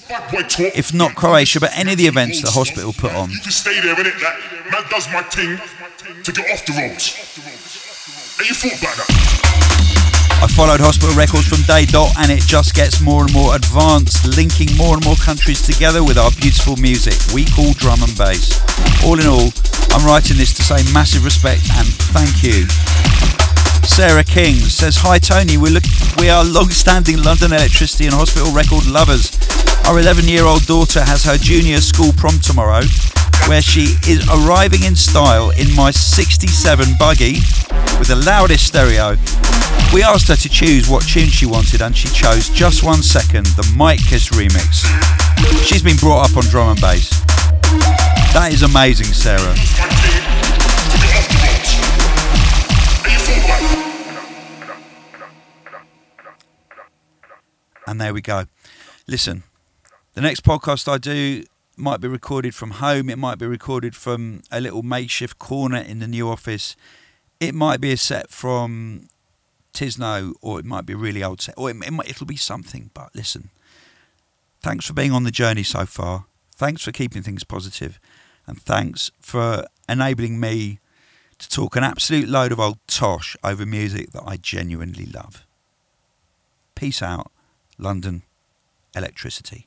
[0.73, 3.30] If not Croatia, but any of the events the hospital put on.
[3.30, 4.89] You can stay there, innit?
[4.89, 5.59] Does my thing
[6.23, 7.13] to get off the roads.
[8.39, 9.96] And you thought about that?
[10.39, 14.21] I followed Hospital Records from day dot, and it just gets more and more advanced,
[14.38, 18.61] linking more and more countries together with our beautiful music we call drum and bass.
[19.01, 19.49] All in all,
[19.97, 22.69] I'm writing this to say massive respect and thank you.
[23.81, 25.83] Sarah King says, Hi Tony, we, look,
[26.21, 29.33] we are long standing London Elektricity and Hospital Record lovers.
[29.89, 32.85] Our 11 year old daughter has her junior school prom tomorrow,
[33.47, 37.35] where she is arriving in style in my 67 buggy
[37.97, 39.15] with the loudest stereo.
[39.93, 43.45] We asked her to choose what tune she wanted, and she chose Just One Second,
[43.55, 44.83] the Mike Kiss remix.
[45.65, 47.09] She's been brought up on drum and bass.
[48.33, 49.55] That is amazing, Sarah.
[57.87, 58.43] And there we go.
[59.07, 59.43] Listen,
[60.13, 61.45] the next podcast I do
[61.78, 63.09] might be recorded from home.
[63.09, 66.75] It might be recorded from a little makeshift corner in the new office.
[67.39, 69.07] It might be a set from
[69.73, 72.36] Tisno, or it might be a really old set, or it, it might, it'll be
[72.36, 72.89] something.
[72.93, 73.49] But listen,
[74.61, 76.25] thanks for being on the journey so far.
[76.55, 77.99] Thanks for keeping things positive,
[78.47, 80.80] and thanks for enabling me
[81.38, 85.45] to talk an absolute load of old tosh over music that I genuinely love.
[86.73, 87.32] Peace out.
[87.78, 88.23] London
[88.95, 89.65] Elektricity.